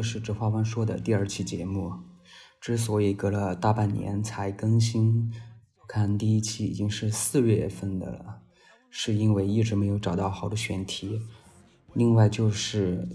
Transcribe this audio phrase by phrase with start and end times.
[0.00, 1.92] 这是直话湾说的第二期节目。
[2.58, 5.30] 之所以隔了大半年才更新，
[5.86, 8.40] 看第一期已经是四月份的了，
[8.88, 11.20] 是因为一直没有找到好的选题。
[11.92, 13.06] 另外就是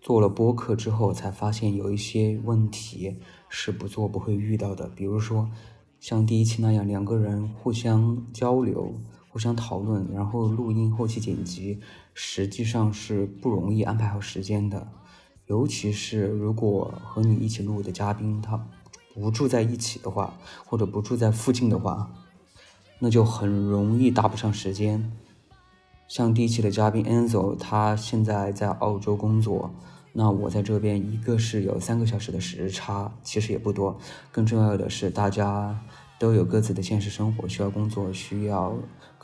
[0.00, 3.18] 做了播客之后，才发现有一些问题
[3.50, 5.50] 是不做不会遇到的，比如说
[6.00, 8.98] 像第一期那样两个人互相交流。
[9.28, 11.78] 互相讨论，然后录音、后期剪辑，
[12.14, 14.90] 实际上是不容易安排好时间的。
[15.46, 18.66] 尤其是如果和你一起录的嘉宾他
[19.14, 22.10] 不住在一起的话，或者不住在附近的话，
[22.98, 25.12] 那就很容易搭不上时间。
[26.08, 29.70] 像第一期的嘉宾 Enzo，他现在在澳洲工作，
[30.12, 33.98] 那我在这边，一个是有三个小时的时差，其实也不多。
[34.30, 35.78] 更重要的是，大家。
[36.18, 38.74] 都有各自的现实生活，需要工作，需要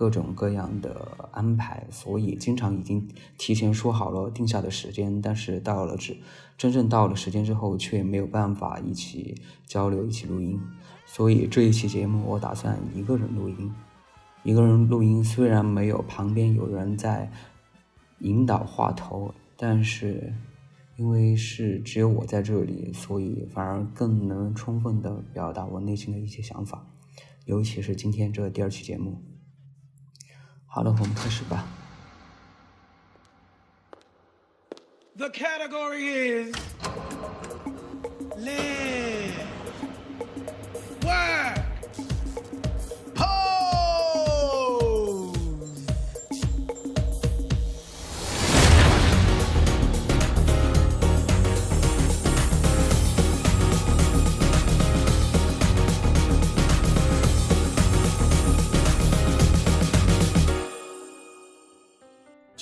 [0.03, 3.08] 各种各样的安排，所以经常已经
[3.39, 6.17] 提前说好了定下的时间，但是到了只
[6.59, 10.61] 真正到了时间之后，却没有办法一起交流、一起录音。
[11.06, 13.72] 所以这一期节目，我打算一个人录音。
[14.42, 17.31] 一个人录音虽然没有旁边有人在
[18.19, 20.34] 引导话头，但是。
[20.97, 26.87] 因为是只有我在这里，所以反而更能充分的表达我内心的一些想法，
[27.47, 29.16] 尤其是今天这第二期节目。
[30.75, 31.67] 好了，我们开始吧。
[35.19, 36.56] The category is
[38.38, 39.22] live.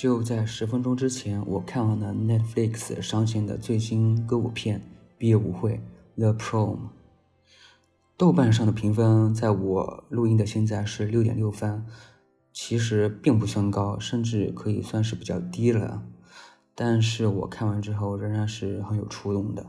[0.01, 4.79] 就在十分钟之前，我看完了 Netflix 上线的最新歌舞片
[5.15, 5.79] 《毕业舞会》
[6.19, 6.77] The Prom。
[8.17, 11.85] 豆瓣上的评分在我录音的现在是六点六分，
[12.51, 16.01] 其实并不算高，甚至可以算是比较低了。
[16.73, 19.67] 但是我看完之后仍然是很有触动的，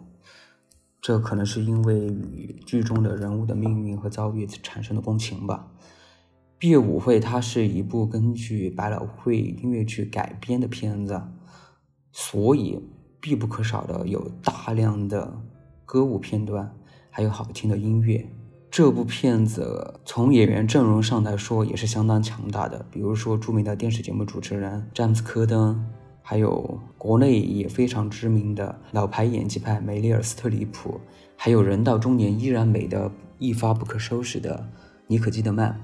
[1.02, 5.71] 这可能是因为与剧中的人物的命运和遭遇产生的共情吧。
[6.62, 11.20] 毕业舞会，它是一部根据百老汇音乐剧改编的片子，
[12.12, 12.80] 所以
[13.20, 15.42] 必不可少的有大量的
[15.84, 16.72] 歌舞片段，
[17.10, 18.24] 还有好听的音乐。
[18.70, 25.84] 这部片子从演员阵容上来说也是相当强大的，比如说著名的电视节目主持人詹姆斯·科登，
[26.22, 31.00] 还有国内也非常知名的老牌演技派梅丽尔·斯特里普，
[31.34, 34.64] 还有人到中年依然美的一发不可收拾的
[35.08, 35.76] 妮可基德曼。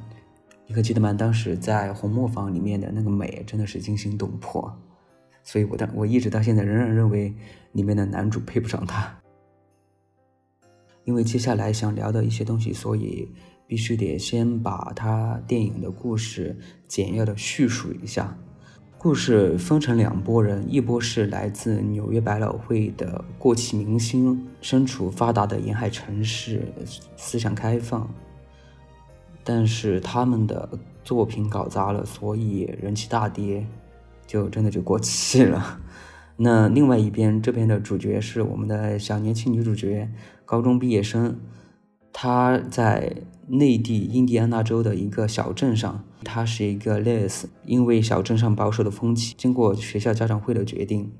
[0.71, 4.71] 你可基德曼当时在《红磨坊》里面的那个美真的是惊心动魄，
[5.43, 7.34] 所以我当我一直到现在仍然认为
[7.73, 9.19] 里面的男主配不上他。
[11.05, 13.27] 因为接下来想聊的一些东西，所以
[13.67, 16.55] 必须得先把他电影的故事
[16.87, 18.37] 简要的叙述一下。
[18.99, 26.71] 故事分成两拨人，一波是来自纽约百老汇的过气明星，身处发达的沿海城市，
[27.17, 28.06] 思想开放。
[29.51, 30.69] 但是他们的
[31.03, 33.67] 作品搞砸了，所以人气大跌，
[34.27, 35.81] 就真的就过气了。
[36.37, 40.07] 那另外一边这边的主角是我们的小年轻女主角，
[40.45, 41.41] 高中毕业生，
[42.13, 51.11] 她在内地印第安纳州的一个小镇上，她是一个 les，因为小镇上保守的风气，经过学校家长会的决定，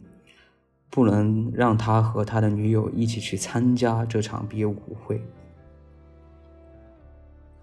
[0.91, 5.23] 不能让他和他的女友一起去参加这场毕业舞会。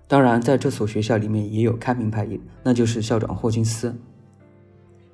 [0.08, 2.28] 当然，在这所学校里面也有开明派，
[2.64, 3.96] 那就是校长霍金斯。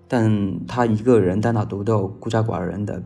[0.07, 3.01] 但他一个人单打独斗、孤家寡人的，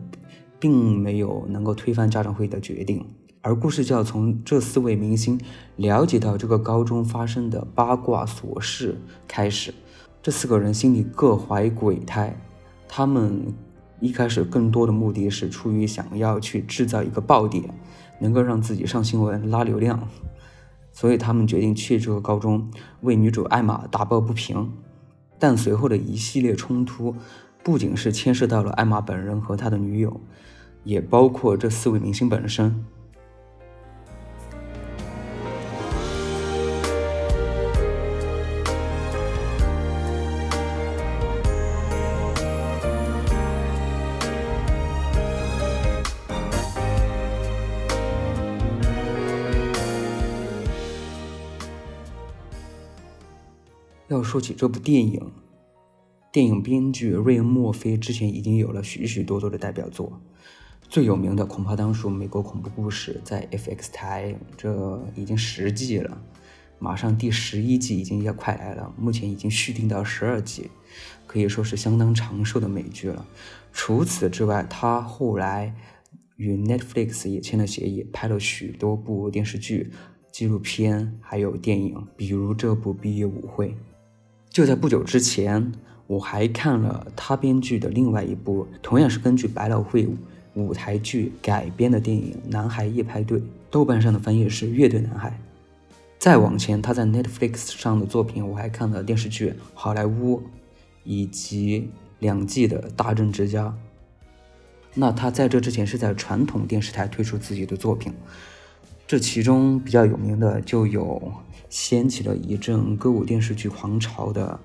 [0.58, 3.06] 并没有能够推翻家长会的决定。
[3.40, 5.40] 而故事就要从这四位明星
[5.76, 9.72] 了解到这个高中发生的八卦琐事开始。
[10.20, 12.36] 这四个人心里各怀鬼胎，
[12.88, 13.54] 他们
[14.00, 17.62] 一开始更多的目的是出于想要去制造一个爆点，
[18.18, 20.08] 能够让自己上新闻、拉流量。
[20.96, 22.70] 所以他们决定去这个高中
[23.02, 24.72] 为女主艾玛打抱不平，
[25.38, 27.14] 但随后的一系列冲突，
[27.62, 30.18] 不仅是牵涉到了艾玛本人和他的女友，
[30.84, 32.82] 也包括这四位明星本身。
[54.26, 55.30] 说起这部电影，
[56.32, 60.20] 电影编剧瑞恩·墨菲之前已经有了许许多多的代表作，
[60.88, 66.20] 最有名的恐怕当属美国恐怖故事，在 FX 台，这已经十季了，
[66.80, 70.68] 马上第十一季已经要快来了，目前已经续订到十二季，
[71.26, 73.24] 可以说是相当长寿的美剧了。
[73.72, 75.72] 除此之外，他后来
[76.36, 79.92] 与 Netflix 也签了协议，拍了许多部电视剧、
[80.32, 83.68] 纪录片，还有电影，比如这部《毕业舞会》。
[84.56, 85.70] 就在不久之前，
[86.06, 90.08] 我还看了他编剧的另外一部，同样是根据百老汇
[90.54, 93.38] 舞台剧改编的电影《男孩夜派对》，
[93.70, 95.28] 豆瓣上的翻译是《乐队男孩》。
[96.18, 100.38] 再往前，他在 Netflix 上的作品，我还看了电视剧《好莱坞》，
[101.04, 103.66] 以及两季的《大政之家》。
[104.94, 108.10] 那他在这之前是在传统电视台推出自己的作品，
[109.06, 111.32] 这其中比较有名的就有
[111.68, 114.58] 掀起了一阵歌舞电视剧狂潮的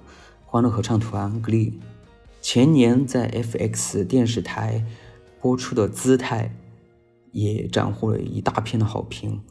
[0.45, 1.73] 《欢乐合唱团》Glee，
[2.41, 4.85] 前年在 FX 电视台。
[5.41, 6.55] 播出的姿态
[7.31, 9.41] 也斩获了一大片的好评。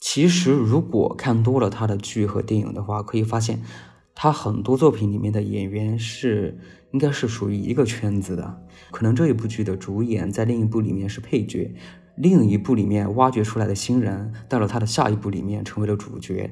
[0.00, 3.62] 其实，如果看多了他的剧和电影的话，可以发现
[4.12, 6.58] 他很多作品里面的演员是
[6.90, 8.60] 应该是属于一个圈子的。
[8.90, 11.72] 可能这一部剧的主演在另一部里面是配角，
[12.16, 16.50] 另一部里面挖掘出来的新人到了他的下一部里面成为了主角，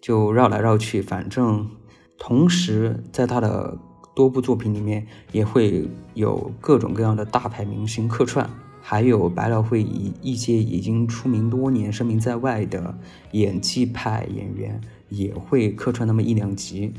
[0.00, 1.00] 就绕来绕去。
[1.00, 1.70] 反正
[2.18, 3.78] 同时在他的。
[4.16, 8.48] 多部作品里面也会有各种各样的大牌明星客串，
[8.80, 12.98] 还有百老汇一一些已经出名多年、声名在外的
[13.32, 16.94] 演技派演员也会客串那么一两集。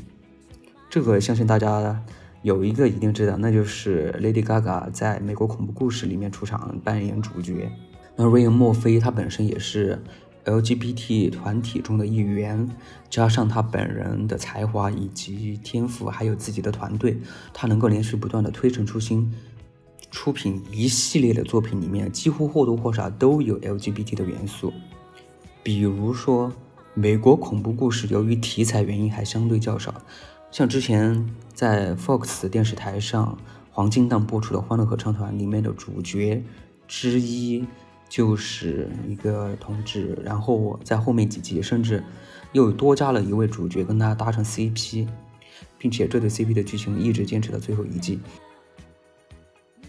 [0.88, 2.00] 这个相信大家
[2.42, 7.68] 有一个一定知道，那就是 Lady Gaga 在美国恐怖故事里面出场扮演主角。
[8.18, 9.98] 那瑞恩·墨菲他本身也是。
[10.44, 12.66] LGBT 团体中的一员，
[13.10, 17.18] 加上他本人的才华以及天赋，还有自己的团队，
[17.52, 19.30] 他能够连续不断的推陈出新，
[20.10, 24.72] 出品一系列的作品里面，几乎或多或少都有 LGBT 的元素。
[25.62, 26.50] 比如说，
[26.94, 29.92] 美国恐怖故事由于题材原因还相对较少，
[30.50, 33.36] 像之前在 Fox 电视台上
[33.70, 36.42] 黄金档播出的《欢乐合唱团》里面的主角
[36.86, 37.66] 之一。
[38.08, 42.02] 就是一个同志，然后在后面几集甚至
[42.52, 45.06] 又多加了一位主角跟他搭成 CP，
[45.76, 48.18] 并且这对 CP 的剧情一直坚持到最后一季。《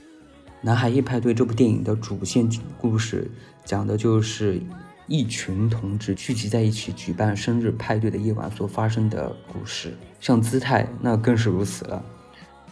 [0.61, 3.31] 男孩夜派对》这部电影的主线故事
[3.63, 4.59] 讲的就是
[5.07, 12.03] 一群同志聚集在一起举办生日派对的夜晚所发生的故事，像姿态那更是如此了。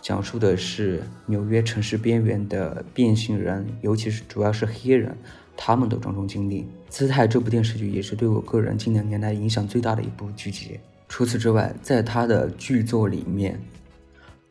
[0.01, 5.17] 讲述的是纽约城市边缘的变性人，尤其是主要是黑人，
[5.55, 6.65] 他们的种种经历。
[6.89, 10.79] 姿态这部电视剧也是对我个人近两年来影响最大的一部剧集。
[11.09, 13.59] 除此之外，在他的剧作里面，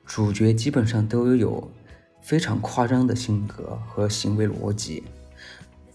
[0.05, 1.71] 主角基本上都有
[2.21, 5.03] 非常夸张的性格和行为逻辑，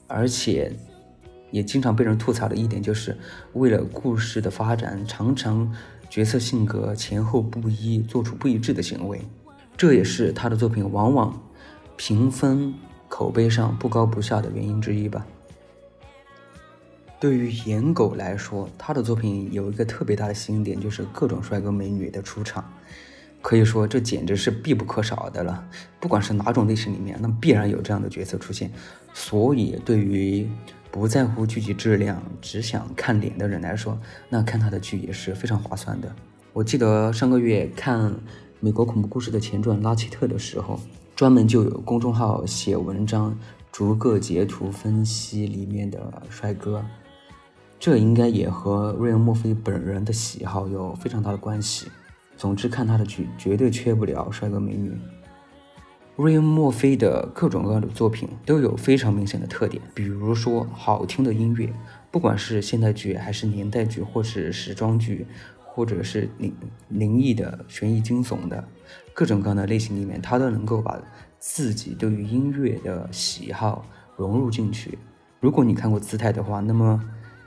[0.08, 0.72] 而且
[1.52, 3.16] 也经常被人吐槽的一点就是，
[3.54, 5.72] 为了故事的发展，常常
[6.10, 9.22] 角色性格前后不一，做出不一致的行为。
[9.82, 11.42] 这也是他的作品往往
[11.98, 12.72] 评分
[13.10, 15.26] 口碑上不高不下的原因之一吧。
[17.20, 22.72] 对于颜狗来说，他的作品有一个特别大的吸引点，就是各种帅哥美女的出场，
[23.42, 25.68] 可以说这简直是必不可少的了。
[26.00, 28.72] 不管是哪种类型里面，那必然有这样的角色出现。
[29.16, 30.48] 所以，对于
[30.92, 36.16] 不在乎剧集质量，只想看脸的人来说，那看他的剧也是非常划算的。
[36.54, 38.14] 我记得上个月看。
[38.64, 40.80] 美国恐怖故事的前传拉奇特的时候，
[41.16, 43.36] 专门就有公众号写文章，
[43.72, 46.86] 逐个截图分析里面的帅哥。
[47.80, 51.88] 这应该也和瑞恩·墨菲本人的喜好有非常大的关系。
[52.38, 54.94] 总之，看他的剧绝对缺不了帅哥美女。
[56.16, 61.74] 瑞恩·墨菲的各种各样的作品都有非常明显的特点，比如说好听的音乐，
[62.12, 65.26] 不管是现代剧还是年代剧，或是时装剧。
[65.74, 66.54] 或者是灵
[66.90, 68.62] 灵异的、悬疑惊悚的
[69.14, 71.02] 各种各样的类型里面，他都能够把
[71.40, 73.86] 自己对于音乐的喜好
[74.18, 75.00] 融入进去。
[75.40, 77.02] 如果你看过《姿态》的话，那么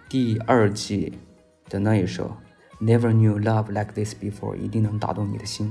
[0.08, 1.12] 第二季
[1.68, 2.34] 的那一首
[2.82, 5.70] 《Never Knew Love Like This Before》一定能打动你的心。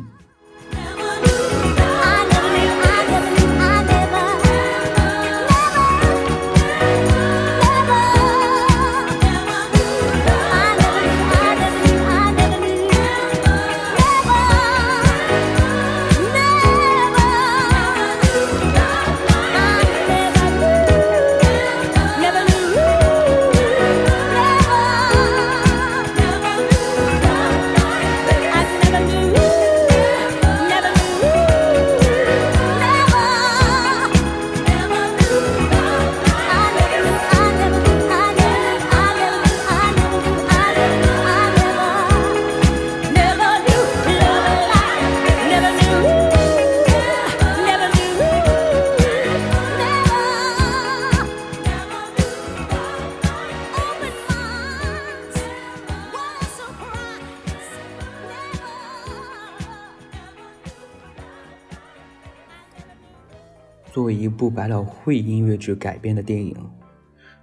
[64.64, 66.56] 百老汇音乐剧改编的电影，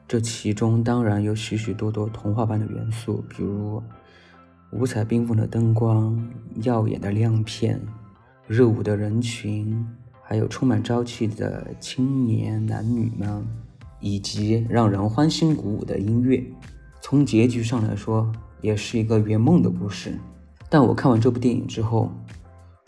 [0.09, 3.83] 这其中当然有许许多多童话般的元素，比如
[4.73, 6.19] 五彩缤纷的灯光、
[6.62, 7.79] 耀眼的亮片、
[8.47, 9.87] 热舞的人群，
[10.23, 13.47] 还有充满朝气的青年男女们，
[14.00, 16.43] 以及让人欢欣鼓舞的音乐。
[17.03, 20.19] 从结局上来说，也是一个圆梦的故事。
[20.71, 22.11] 但我看完这部电影之后，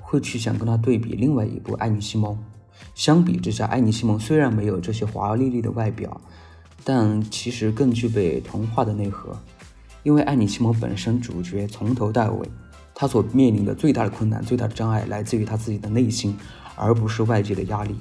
[0.00, 2.32] 会去想跟他对比另外一部《爱你西蒙》。
[2.94, 6.20] 相比之下，《爱你西蒙》虽然没有这些华丽丽的外表，
[6.84, 9.36] 但其实更具备童话的内核。
[10.02, 12.48] 因为《爱你西蒙》本身主角从头到尾，
[12.94, 16.36] 他所面临的最大的困难、最大的障碍来自于他自己的内心，
[16.76, 17.94] 而不是外界的压力。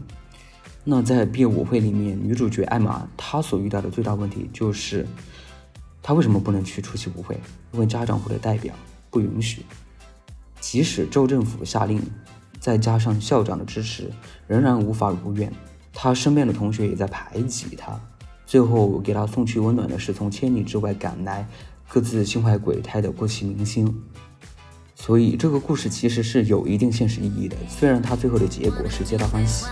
[0.83, 5.07] 那在毕业舞会里面，女主角艾玛她所遇到的最大问题就是，
[6.01, 7.39] 她为什么不能去出席舞会？
[7.71, 8.73] 因为家长或者代表。
[9.11, 9.65] 不允许，
[10.61, 12.01] 即使州政府下令，
[12.61, 14.09] 再加上校长的支持，
[14.47, 15.51] 仍然无法如愿。
[15.91, 17.99] 他身边的同学也在排挤他。
[18.45, 21.47] 最后给他送去温暖的是从千里之外赶来、
[21.87, 24.03] 各自心怀鬼胎的过气明星。
[24.93, 29.65] 所以这个故事其实是有一定现实意义的，虽然他最后的结果是皆大欢喜。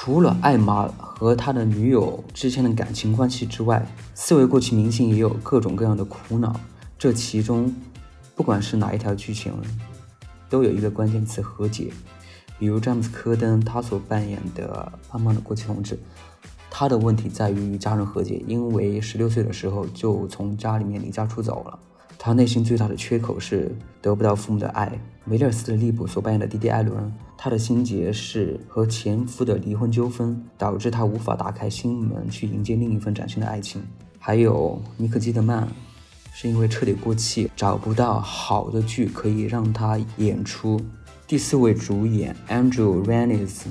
[0.00, 6.54] 除了艾玛和他的女友之间的感情关系之外，四位过气明星也有各种各样的苦恼。
[6.96, 7.74] 这其中，
[8.36, 9.52] 不管是哪一条剧情，
[10.48, 11.90] 都有一个关键词：和解。
[12.60, 15.98] 比如詹姆斯·科登，他所扮演的胖胖的过气同志，
[16.70, 21.76] 他的问题在于与家人和解，因为十六岁的时候就从家里面离家出走了。
[22.28, 24.92] 他内心最大的缺口是得不到父母的爱。
[25.24, 33.80] 梅丽尔斯特利普所扮演的弟弟艾伦，他的心结是和前夫的离婚纠纷，导致他无法打开心门去迎接另一份崭新的爱情。
[34.18, 35.66] 还有尼克基德曼，
[36.34, 40.78] 是因为彻底过气，找不到好的剧可以让他演出。
[41.26, 43.62] 第四位主演 Andrew Rannells。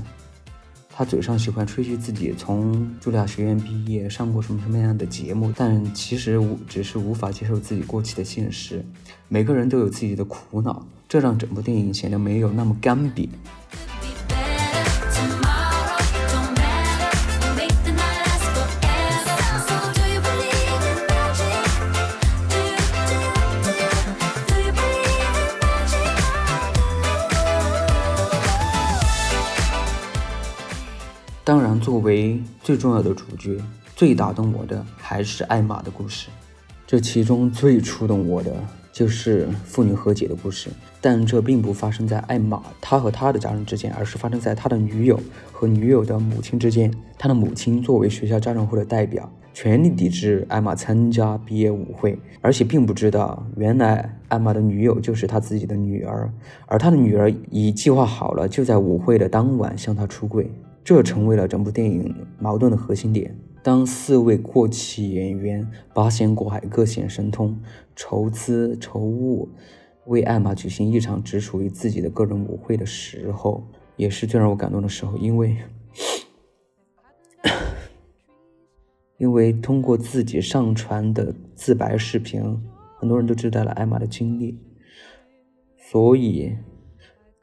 [0.98, 8.84] 他嘴上喜欢吹嘘自己从茱莉亚学院毕业，上过什么什么样的节目，但其实无只是无法接受自己过气的现实。
[9.28, 13.30] 每个人都有自己的苦恼，这让整部电影显得没有那么干瘪。
[32.08, 33.62] 为最重要的主角，
[33.94, 36.30] 最打动我的还是艾玛的故事。
[36.88, 38.54] 这其中最触动我的
[38.94, 40.70] 就是父女和解的故事。
[41.02, 45.20] 但这并不发生在艾玛他和他的家人之间，而是发生在他的女友
[45.52, 46.92] 和女友的母亲之间。
[47.18, 56.32] 他的母亲作为学校家长会的代表，全力抵制艾玛参加毕业舞会，而且并不知道原来艾玛的女友就是他自己的女儿，
[56.66, 60.50] 而他的女儿已计划好了，就在舞会的当晚向他出柜。
[60.88, 63.38] 这成为了整部电影矛盾的核心点。
[63.62, 67.60] 当四位过气演员八仙过海、各显神通，
[67.94, 69.50] 筹资筹物，
[70.06, 73.68] 为艾玛举行一场只属于自己的个人舞会的时候，
[73.98, 75.18] 也是最让我感动的时候。
[75.18, 75.58] 因为，
[79.20, 82.42] 因为通过自己上传的自白视频，
[82.98, 84.58] 很多人都知道了艾玛的经历，
[85.78, 86.56] 所以。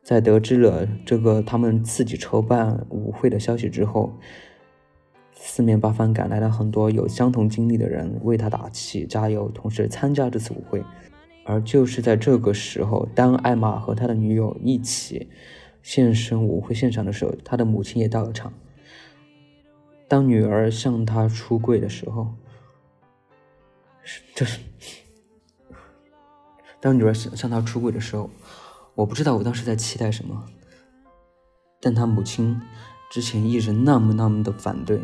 [0.04, 4.12] 在得知了这个他们自己筹办舞会的消息之后，
[5.32, 10.84] 四面八方赶来了很多有相同经历的人为他打气加油，同时参加这次舞会。
[11.46, 15.30] 而就是在这个时候，当艾玛和他的女友一起
[15.82, 18.52] 现身舞会现场的时候，他的母亲也到了场。
[20.06, 22.28] 当女儿向他出柜的时候，
[24.34, 24.60] 就是
[26.78, 28.28] 当女儿向向他出柜的时候。
[28.94, 30.46] 我不知道我当时在期待什么，
[31.80, 32.60] 但他母亲
[33.10, 35.02] 之前一直那么那么的反对，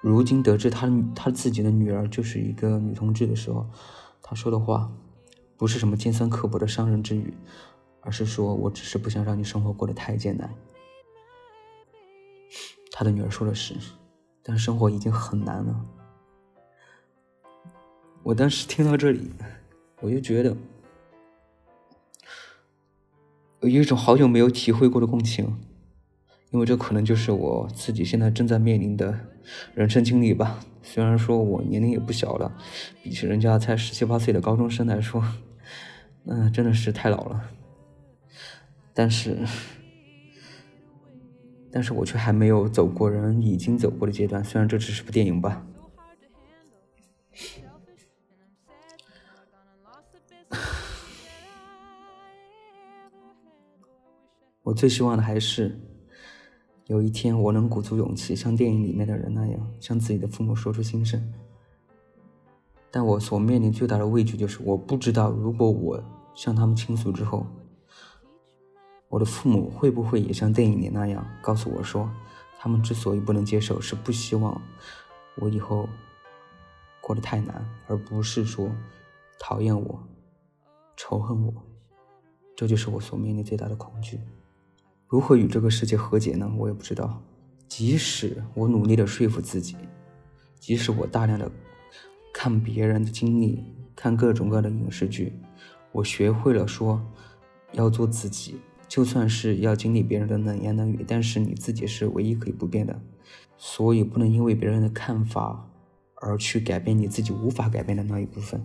[0.00, 3.66] 如今得知他他自己的女儿就是一个女同志的时候，
[4.22, 4.90] 他说的话
[5.58, 7.34] 不是什么尖酸刻薄的伤人之语，
[8.00, 10.50] 而是说我只是不想让你生活过得太艰难。
[12.90, 13.74] 他的女儿说的是，
[14.42, 15.86] 但生活已经很难了。
[18.22, 19.30] 我当时听到这里，
[20.00, 20.56] 我就觉得。
[23.62, 25.56] 有一种好久没有体会过的共情，
[26.50, 29.20] 因为这可能就是我自己现在正在面临的
[29.74, 30.60] 人生经历吧。
[30.82, 32.56] 虽然说我年龄也不小了，
[33.02, 35.22] 比起人家才十七八岁的高中生来说，
[36.24, 37.50] 嗯，真的是太老了。
[38.94, 39.36] 但是，
[41.70, 44.42] 但是我却还没有走过人已经走过的阶段。
[44.42, 45.66] 虽然这只是部电影吧。
[54.70, 55.76] 我最希望的还是
[56.86, 61.20] 有一天我能鼓足勇气，像电影里面的人那样，向自己的父母说出心声。
[62.88, 66.00] 但我所面临最大的畏惧就是，我不知道如果我
[66.36, 67.44] 向他们倾诉之后，
[69.08, 72.08] 我的父母会不会也像电影里那样告诉我说，
[72.56, 74.62] 他们之所以不能接受，是不希望
[75.34, 75.88] 我以后
[77.00, 78.70] 过得太难，而不是说
[79.36, 80.00] 讨厌我、
[80.96, 81.52] 仇恨我。
[82.54, 84.20] 这就是我所面临最大的恐惧。
[85.10, 86.48] 如何与这个世界和解呢？
[86.56, 87.20] 我也不知道。
[87.66, 89.74] 即使我努力的说服自己，
[90.60, 91.50] 即使我大量的
[92.32, 93.64] 看别人的经历，
[93.96, 95.32] 看各种各样的影视剧，
[95.90, 97.04] 我学会了说
[97.72, 102.96] 要做自己，就算是要经历别人的冷言冷语，但是你自己是唯一可以不变的。
[103.56, 105.68] 所以不能因为别人的看法
[106.22, 108.64] 而去改变你自己无法改变的那一部分。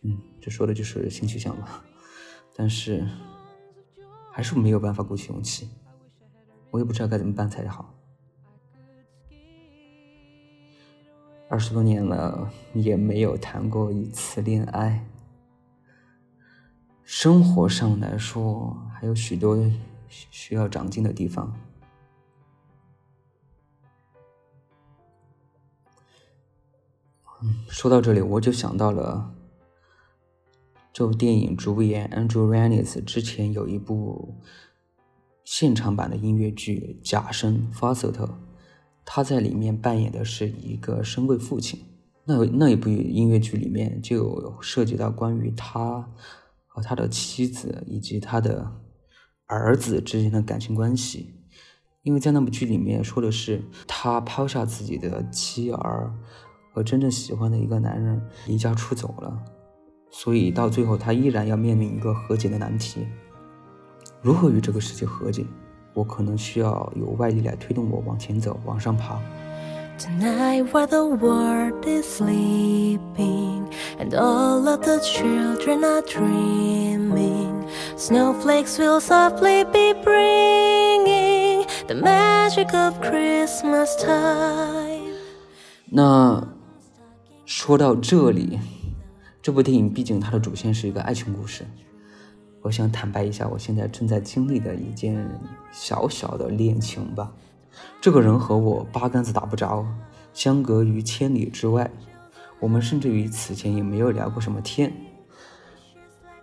[0.00, 1.84] 嗯，这说的就是性取向吧。
[2.56, 3.06] 但是。
[4.40, 5.68] 还是没有办法鼓起勇气，
[6.70, 7.92] 我也不知道该怎么办才好。
[11.50, 15.06] 二十多年了，也没有谈过一次恋爱。
[17.04, 19.58] 生活上来说，还有许多
[20.08, 21.54] 需要长进的地方。
[27.68, 29.34] 说到这里，我就想到了。
[30.92, 34.34] 这部电影主演 Andrew r a n n i s 之前有一部
[35.44, 38.28] 现场版的音乐剧《假声》（Falsetto），
[39.04, 41.80] 他在里面扮演的是一个深贵父亲。
[42.24, 46.08] 那那一部音乐剧里面就有涉及到关于他
[46.66, 48.70] 和他的妻子以及他的
[49.46, 51.34] 儿子之间的感情关系。
[52.02, 56.12] 因为在那部剧里面说的是他抛下自己的妻儿
[56.72, 59.59] 和真正喜欢的一个男人离家出走了。
[60.10, 63.06] 所以到最后，他依然要面临一个和解的难题：
[64.20, 65.44] 如何与这个世界和解？
[65.94, 69.18] 我可能需要有外力来推动我往前走，往上爬。
[69.98, 73.66] Tonight, while the world is sleeping
[73.98, 82.98] and all of the children are dreaming, snowflakes will softly be bringing the magic of
[83.00, 85.12] Christmas time.
[85.86, 86.48] 那
[87.44, 88.58] 说到这里。
[89.42, 91.64] 这部电影毕竟它的主线是一个爱情故事，
[92.60, 95.26] 我想坦白一下，我现在正在经历的一件
[95.72, 97.32] 小小的恋情吧。
[98.02, 99.86] 这个人和我八竿子打不着，
[100.34, 101.90] 相隔于千里之外，
[102.58, 104.92] 我们甚至于此前也没有聊过什么天。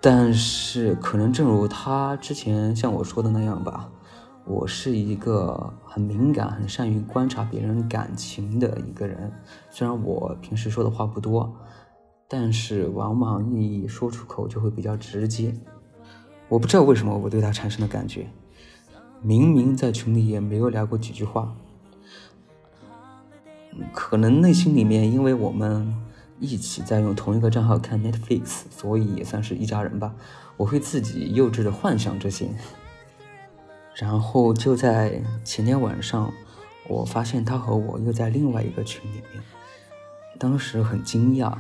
[0.02, 3.88] 但是可能正如他之前向我说的那样吧，
[4.44, 9.32] 我是一个很敏感、很善于观察别人感情的一个人。
[9.70, 11.56] 虽然我平时说的话不多。
[12.30, 15.56] 但是往往一说出口就会比较直接，
[16.50, 18.28] 我不知道为什么我对他产生的感觉，
[19.22, 21.56] 明明在群里也没有聊过几句话，
[23.94, 25.96] 可能内心里面因为我们
[26.40, 30.14] 一起在用同一个账号看 Netflix，所以也算是一家人吧。
[30.58, 32.50] 我会自己幼稚的幻想这些，
[33.96, 36.34] 然后就在前天晚上，
[36.90, 39.42] 我发现他和我又在另外一个群里面，
[40.38, 41.58] 当时很惊讶。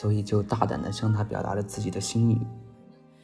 [0.00, 2.40] 所以就大胆的向他表达了自己的心意，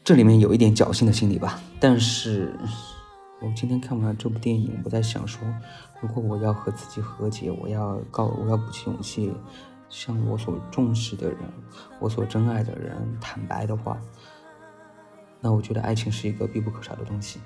[0.03, 1.61] 这里面有一点侥幸的心理吧。
[1.79, 2.53] 但是，
[3.41, 5.47] 我今天看完这部电影，我在想说，
[6.01, 9.33] 如果我要和自己和解，我要告，我要鼓起勇气，
[9.89, 11.39] 向我所重视的人，
[12.01, 13.97] 我所珍爱的人坦白的话，
[15.41, 17.39] 那我觉得爱情是一个必不可少的东西。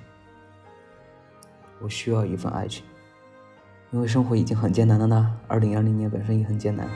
[1.79, 2.83] 我需要一份爱情，
[3.91, 5.37] 因为生活已经很艰难了呢。
[5.47, 6.89] 二零二零年本身也很艰难。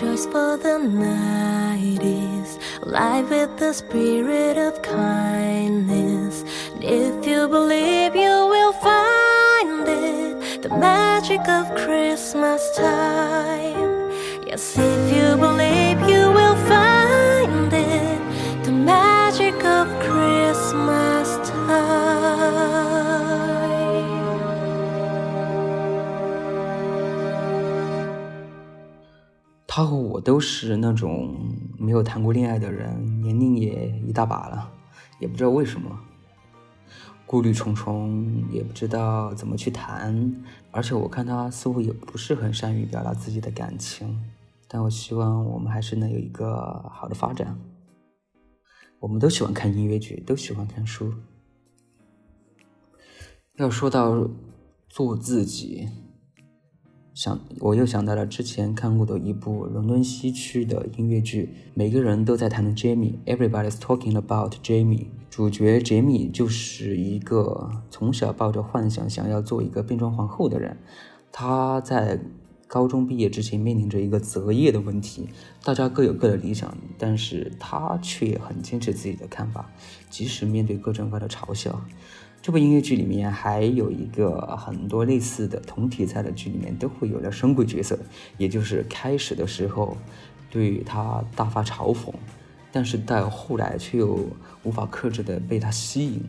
[0.00, 6.42] Rejoice for the night is alive with the spirit of kindness.
[6.74, 13.69] And if you believe, you will find it the magic of Christmas time.
[30.20, 31.34] 都是那种
[31.78, 34.70] 没有谈过恋爱的人，年龄也一大把了，
[35.18, 35.98] 也不知道为什么，
[37.26, 40.34] 顾虑重重，也不知道怎么去谈。
[40.70, 44.22] 而且我看他似乎也不是很善于表达自己的感情。
[44.68, 47.58] 但我希望我们还是能有一个好的发展。
[49.00, 51.12] 我们都喜欢看音乐剧，都喜欢看书。
[53.56, 54.28] 要说到
[54.88, 55.88] 做自己，
[57.20, 65.08] 想我又想到了之前看过的一部伦敦西区的音乐剧，每个人都在谈论 Jamie，Everybody's talking about Jamie。
[65.28, 70.78] 主角 Jamie 就是一个从小抱着幻想想要做一个变装皇后的人，
[71.30, 72.18] 他在
[72.66, 75.28] 高中毕业之前面临着一个择业的问题，
[75.62, 79.70] 大家各有各的理想，但是他却很坚持自己的看法，
[80.08, 81.84] 即使面对各种各样的嘲笑。
[82.42, 87.98] 这部音乐剧里面还有一个很多类似的同题材的剧里面都会有的深贵角色，
[88.38, 89.94] 也就是开始的时候
[90.50, 92.10] 对他大发嘲讽，
[92.72, 94.26] 但是到后来却又
[94.62, 96.24] 无法克制的被他吸引，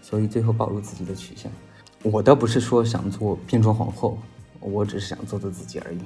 [0.00, 1.52] 所以最后暴露自己的取向。
[2.02, 4.18] 我倒不是说想做变装皇后，
[4.58, 6.00] 我只是想做做自己而已，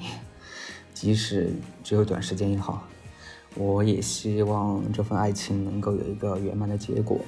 [0.93, 1.49] 即使
[1.85, 2.85] 只有短时间也好。
[3.55, 7.19] 我也希望这份爱情能够有一个圆满的结果。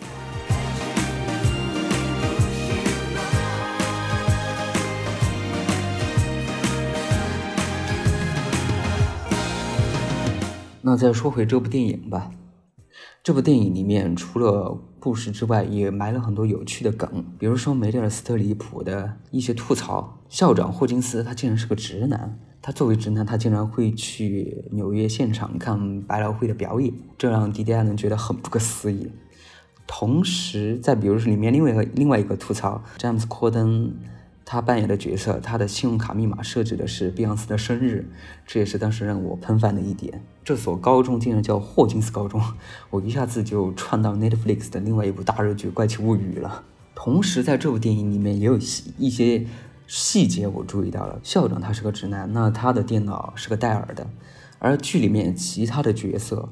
[10.89, 12.31] 那再说回这部电影吧。
[13.21, 20.17] 这部电影里面除了故事之外，也埋了很多有趣的梗，比如说梅丽尔·斯特里普的一些吐槽。
[20.29, 29.11] 校长霍金斯他竟然是个直男，他作为直男，他竟然会去纽约现场看百老汇的表演，这让迪迪艾伦觉得很不可思议。
[29.85, 33.93] 同时，再比如说里面另外一个另外一个吐槽，詹姆斯·科登。
[34.51, 38.09] 他扮演的角色，他的信用卡密码设置的是碧昂斯的生日，
[38.47, 40.23] 这也是当时让我喷饭的一点。
[40.43, 42.41] 这所高中竟然叫霍金斯高中，
[42.89, 46.63] 我一下子就串到 Netflix 的另外一部大热剧《怪奇物语》了。
[46.95, 48.57] 同时，在这部电影里面也有
[48.97, 49.45] 一些
[49.85, 51.19] 细节我注意到了。
[51.21, 54.07] 校长他是个直男，那他的电脑是个戴尔的，
[54.57, 56.49] 而剧里面其他的角色。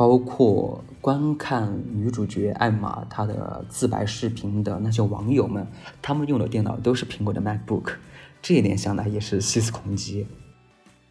[0.00, 5.66] 包括观看女主角艾玛她的自白视频的那些网友们，
[6.00, 7.96] 他们用的电脑都是苹果的 MacBook，
[8.40, 10.26] 这一点想来也是细思恐极。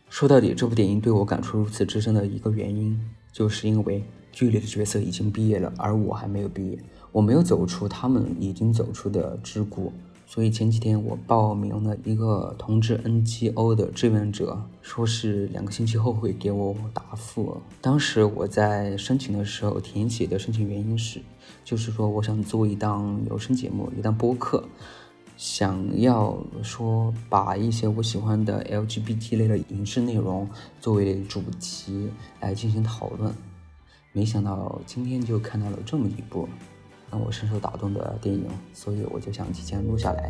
[0.10, 3.00] 说到底，这部电影对我感触如此之深的一个原因，
[3.32, 6.80] 就是因为剧里的角色已经毕业了，而我还没有毕业，
[7.12, 9.92] 我没有走出他们已经走出的桎梏。
[10.32, 17.60] 所以前几天我报名了一个同志 NGO 的志愿者，说是两个星期后会给我答复。
[17.82, 21.20] 当时我在申请的时候填写的申请原因是，
[21.66, 24.64] 就是说我想做一档有声节目，一档播客，
[25.36, 30.48] 想要说把一些我喜欢的 LGBT 类的影视内容
[30.80, 32.08] 作为主题
[32.40, 33.34] 来进行讨论。
[34.14, 36.48] 没想到今天就看到了这么一部。
[37.12, 40.30] 让我深受打动的电影，所以我就想提前录下来。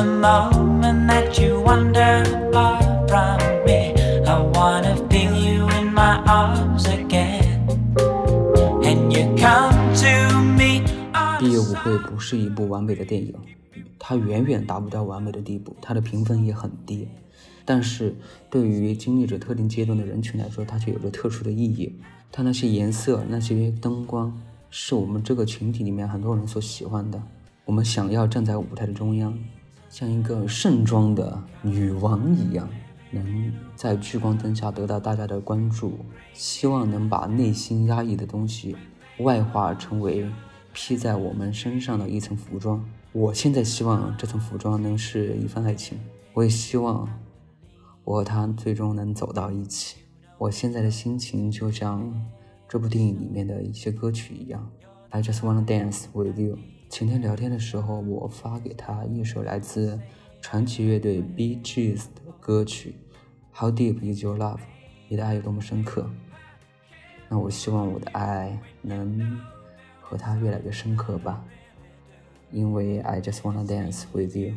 [0.00, 3.36] The moment that you wander off from
[3.66, 3.92] me.
[4.24, 7.68] I wanna feel you in my arms again.
[8.88, 10.14] And you come to
[10.56, 10.82] me
[11.38, 13.34] 毕业舞会不是一部完美的电影
[13.98, 17.06] 它远远达不到完美的地步它的评分也很低。
[17.66, 18.16] 但是
[18.48, 21.94] 对于经历着特定阶段的人群来说它却有着特殊的意义。
[22.32, 27.20] 它那些颜色那些灯光是我们这个群体里面很多人所喜欢的。
[27.66, 29.38] 我们想要站在舞台的中央
[29.90, 32.66] 像一个盛装的女王一样，
[33.10, 35.98] 能在聚光灯下得到大家的关注，
[36.32, 38.76] 希望能把内心压抑的东西
[39.18, 40.30] 外化成为
[40.72, 42.82] 披在我们身上的一层服装。
[43.12, 45.98] 我现在希望这层服装能是一份爱情，
[46.34, 47.08] 我也希望
[48.04, 49.96] 我和他最终能走到一起。
[50.38, 52.14] 我现在的心情就像
[52.68, 54.70] 这部电影里面的一些歌曲一样
[55.08, 56.56] ，I just wanna dance with you。
[56.90, 59.96] 前天聊天的时候，我发给他一首来自
[60.42, 62.96] 传奇乐队 Bee Gees 的歌曲
[63.58, 64.56] 《How Deep Is Your Love》，
[65.08, 66.10] 你的爱有多么深刻？
[67.28, 69.40] 那我希望我的爱能
[70.00, 71.44] 和他越来越深刻吧，
[72.50, 74.54] 因为 I just wanna dance with you。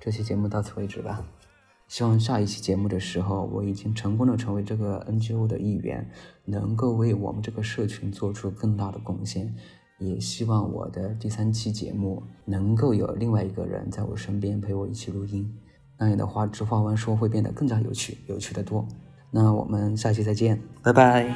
[0.00, 1.24] 这期节目到此为止吧。
[1.88, 6.10] 希望下一期节目的时候，我已经成功的成为这个 NGO 的一员，
[6.44, 9.54] 能够为我们这个社群做出更大的贡献。
[9.98, 15.50] 也希望我的第三期节目能够有另外一个人在我身边陪我一起录音，
[15.96, 18.86] 那样的话，直话弯说会变得更加有趣，有趣的多。
[19.30, 21.26] 那我们下期再见，拜拜。